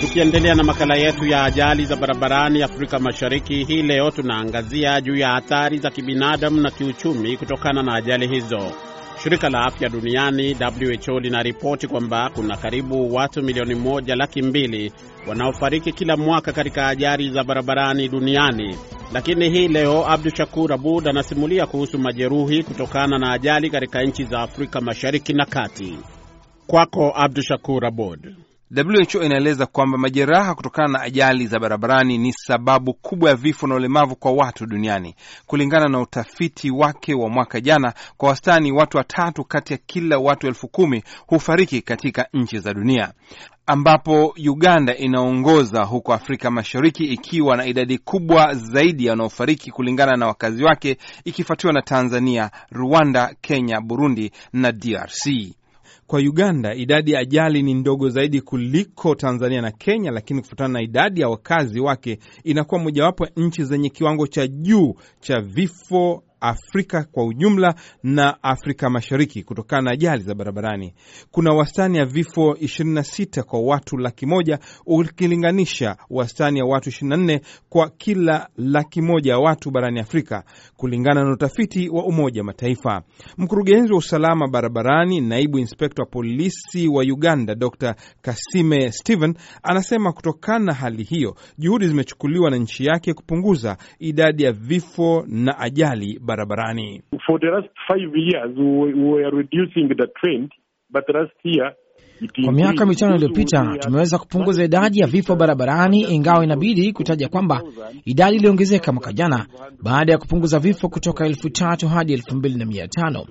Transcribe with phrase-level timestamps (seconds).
[0.00, 5.34] Tukiendelea na makala yetu ya ajali za barabarani Afrika Mashariki, hii leo tunaangazia juu ya
[5.34, 8.72] athari za kibinadamu na kiuchumi kutokana na ajali hizo.
[9.22, 10.56] Shirika la Afya Duniani
[11.08, 14.92] WHO linaripoti kwamba kuna karibu watu milioni moja laki mbili
[15.28, 18.76] wanaofariki kila mwaka katika ajali za barabarani duniani.
[19.12, 24.40] Lakini hii leo Abdu Shakur Abud anasimulia kuhusu majeruhi kutokana na ajali katika nchi za
[24.40, 25.98] Afrika Mashariki na Kati.
[26.66, 28.34] Kwako Abdu Shakur Abud.
[28.76, 33.74] WHO inaeleza kwamba majeraha kutokana na ajali za barabarani ni sababu kubwa ya vifo na
[33.74, 35.14] ulemavu kwa watu duniani.
[35.46, 40.46] Kulingana na utafiti wake wa mwaka jana, kwa wastani watu watatu kati ya kila watu
[40.46, 43.12] elfu kumi hufariki katika nchi za dunia,
[43.66, 50.26] ambapo Uganda inaongoza huko Afrika Mashariki ikiwa na idadi kubwa zaidi ya wanaofariki kulingana na
[50.26, 55.54] wakazi wake, ikifuatiwa na Tanzania, Rwanda, Kenya, Burundi na DRC.
[56.10, 60.82] Kwa Uganda idadi ya ajali ni ndogo zaidi kuliko Tanzania na Kenya, lakini kufuatana na
[60.82, 67.04] idadi ya wakazi wake inakuwa mojawapo ya nchi zenye kiwango cha juu cha vifo Afrika
[67.04, 70.94] kwa ujumla na Afrika Mashariki kutokana na ajali za barabarani.
[71.30, 77.90] Kuna wastani ya vifo 26 kwa watu laki moja ukilinganisha wastani ya watu 24 kwa
[77.90, 80.44] kila laki moja ya watu barani Afrika,
[80.76, 83.02] kulingana na utafiti wa Umoja Mataifa.
[83.38, 90.64] Mkurugenzi wa usalama barabarani, naibu inspekta wa polisi wa Uganda, Dr Kasime Steven anasema kutokana
[90.64, 97.02] na hali hiyo, juhudi zimechukuliwa na nchi yake kupunguza idadi ya vifo na ajali barabarani.
[97.26, 100.48] For the last five years we were reducing the trend
[100.94, 101.74] but last year
[102.44, 107.62] kwa miaka mitano iliyopita tumeweza kupunguza idadi ya vifo barabarani, ingawa inabidi kutaja kwamba
[108.04, 109.46] idadi iliongezeka mwaka jana
[109.82, 113.26] baada ya kupunguza vifo kutoka elfu tatu hadi elfu mbili na mia tano.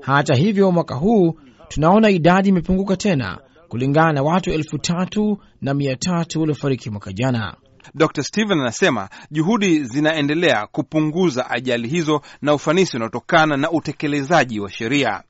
[0.00, 1.34] Hata hivyo mwaka huu
[1.68, 3.38] tunaona idadi imepunguka tena
[3.68, 7.54] kulingana na watu elfu tatu na mia tatu waliofariki mwaka jana.
[7.94, 15.22] Dr Steven anasema juhudi zinaendelea kupunguza ajali hizo na ufanisi unaotokana na utekelezaji wa sheria.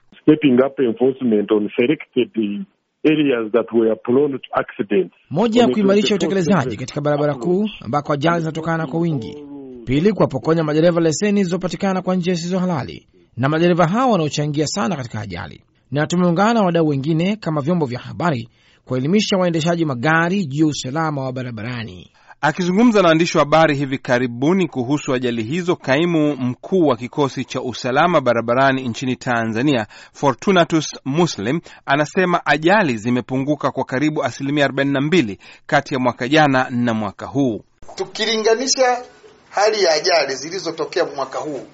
[5.31, 9.45] Moja ya kuimarisha utekelezaji katika barabara kuu ambako ajali zinatokana kwa wingi.
[9.85, 13.07] Pili, kuwapokonya madereva leseni zilizopatikana kwa njia zisizo halali
[13.37, 17.99] na madereva hao wanaochangia sana katika ajali, na tumeungana na wadau wengine kama vyombo vya
[17.99, 18.49] habari
[18.85, 22.11] kuwaelimisha waendeshaji magari juu ya usalama wa barabarani.
[22.43, 27.61] Akizungumza na waandishi wa habari hivi karibuni kuhusu ajali hizo, kaimu mkuu wa kikosi cha
[27.63, 35.37] usalama barabarani nchini Tanzania, Fortunatus Muslim, anasema ajali zimepunguka kwa karibu asilimia 42
[35.67, 37.65] kati ya mwaka jana na mwaka huu.
[37.95, 39.03] Tukilinganisha
[39.51, 41.67] hali ya ajali zilizotokea mwaka huu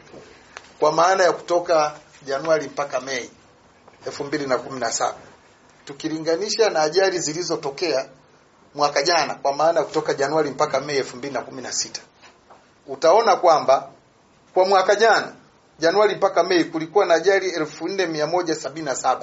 [0.78, 1.94] kwa maana ya kutoka
[2.26, 3.30] Januari mpaka Mei
[4.06, 5.14] 2017
[5.84, 8.08] tukilinganisha na ajali zilizotokea
[8.76, 12.00] mwaka jana kwa maana kutoka Januari mpaka Mei 2016
[12.86, 13.88] utaona kwamba
[14.54, 15.32] kwa mwaka jana
[15.78, 19.18] Januari mpaka Mei kulikuwa na ajali 4177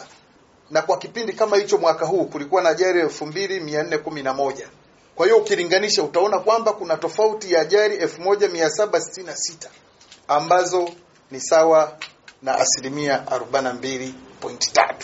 [0.72, 4.68] na kwa kipindi kama hicho mwaka huu kulikuwa na ajali 2411.
[5.16, 9.68] Kwa hiyo ukilinganisha utaona kwamba kuna tofauti ya ajali 1766
[10.28, 10.90] ambazo
[11.32, 11.98] ni sawa
[12.42, 14.96] na asilimia 42.3.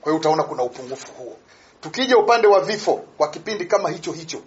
[0.00, 1.36] Kwa hiyo utaona kuna upungufu huo.
[1.80, 4.42] Tukija upande wa vifo kwa kipindi kama hicho hicho,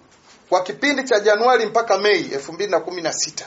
[0.49, 3.45] kwa kipindi cha Januari mpaka Mei 2016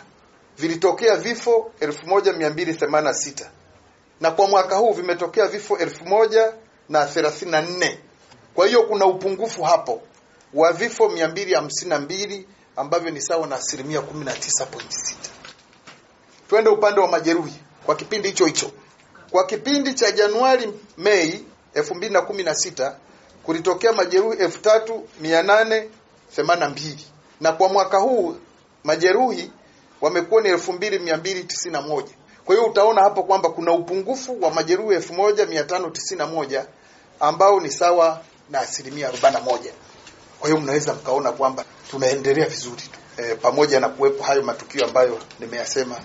[0.59, 3.47] vilitokea vifo 1286
[4.21, 7.97] na kwa mwaka huu vimetokea vifo 1034.
[8.55, 10.03] Kwa hiyo kuna upungufu hapo
[10.55, 12.43] wa vifo 252
[12.77, 15.15] ambavyo ni sawa na asilimia 19.6.
[16.49, 17.55] Twende upande wa majeruhi
[17.87, 18.71] kwa kipindi hicho hicho,
[19.31, 22.95] kwa kipindi cha Januari Mei 2016
[23.47, 26.97] kulitokea majeruhi 3882
[27.41, 28.37] na kwa mwaka huu
[28.85, 29.51] majeruhi
[30.01, 32.05] wamekuwa ni 2291.
[32.45, 36.65] Kwa hiyo utaona hapo kwamba kuna upungufu wa majeruhi 1591
[37.21, 39.59] ambao ni sawa na asilimia 41.
[40.41, 45.19] Kwa hiyo mnaweza mkaona kwamba tunaendelea vizuri tu e, pamoja na kuwepo hayo matukio ambayo
[45.41, 45.97] nimeyasema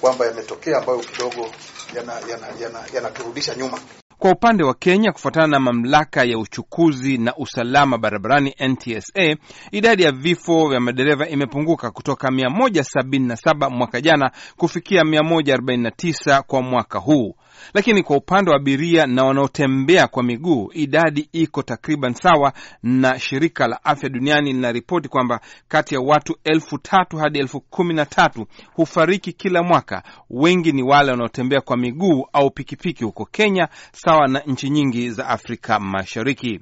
[0.00, 1.50] kwamba yametokea ambayo kidogo
[1.94, 3.10] yanaturudisha yana, yana, yana
[3.56, 3.78] nyuma.
[4.24, 9.36] Kwa upande wa Kenya, kufuatana na mamlaka ya uchukuzi na usalama barabarani NTSA,
[9.72, 17.34] idadi ya vifo vya madereva imepunguka kutoka 177 mwaka jana kufikia 149 kwa mwaka huu.
[17.74, 23.68] Lakini kwa upande wa abiria na wanaotembea kwa miguu idadi iko takriban sawa, na shirika
[23.68, 28.46] la afya duniani linaripoti kwamba kati ya watu elfu tatu hadi elfu kumi na tatu
[28.74, 30.02] hufariki kila mwaka.
[30.30, 33.68] Wengi ni wale wanaotembea kwa miguu au pikipiki huko Kenya,
[34.14, 36.60] sawa na nchi nyingi za Afrika Mashariki.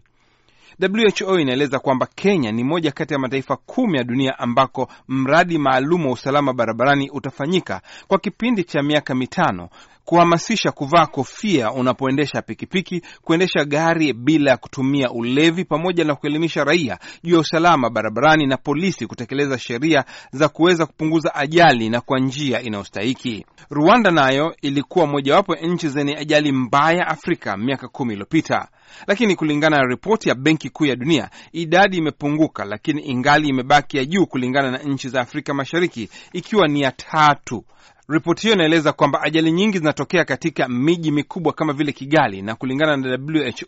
[0.81, 6.06] WHO inaeleza kwamba Kenya ni moja kati ya mataifa kumi ya dunia ambako mradi maalum
[6.06, 9.69] wa usalama barabarani utafanyika kwa kipindi cha miaka mitano
[10.04, 16.99] kuhamasisha kuvaa kofia unapoendesha pikipiki, kuendesha gari bila ya kutumia ulevi, pamoja na kuelimisha raia
[17.22, 22.62] juu ya usalama barabarani na polisi kutekeleza sheria za kuweza kupunguza ajali na kwa njia
[22.62, 23.46] inayostahiki.
[23.70, 28.69] Rwanda nayo ilikuwa mojawapo ya nchi zenye ajali mbaya Afrika miaka kumi iliyopita,
[29.06, 34.05] lakini kulingana na ripoti ya Benki Kuu ya Dunia idadi imepunguka, lakini ingali imebaki ya
[34.05, 37.64] juu kulingana na nchi za Afrika Mashariki, ikiwa ni ya tatu.
[38.12, 42.96] Ripoti hiyo inaeleza kwamba ajali nyingi zinatokea katika miji mikubwa kama vile Kigali, na kulingana
[42.96, 43.18] na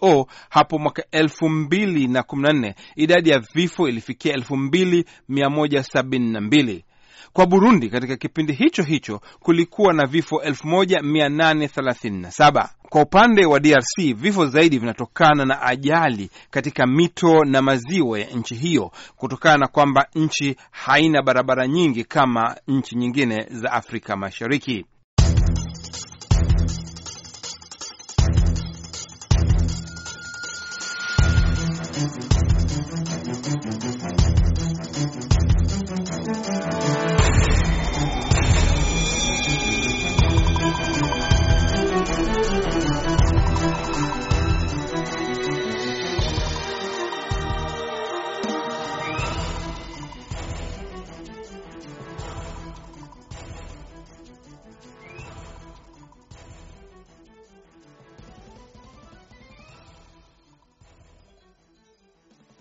[0.02, 5.05] WHO hapo mwaka elfu mbili na kumi na nne idadi ya vifo ilifikia elfu mbili
[5.29, 6.85] mia moja sabini na mbili.
[7.32, 12.69] Kwa Burundi katika kipindi hicho hicho kulikuwa na vifo 1837.
[12.94, 18.55] Kwa upande wa DRC vifo zaidi vinatokana na ajali katika mito na maziwa ya nchi
[18.55, 24.85] hiyo kutokana na kwamba nchi haina barabara nyingi kama nchi nyingine za Afrika Mashariki.